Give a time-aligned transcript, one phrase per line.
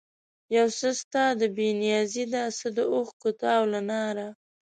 [0.55, 4.27] یو څه ستا د بې نیازي ده، څه د اوښکو تاو له ناره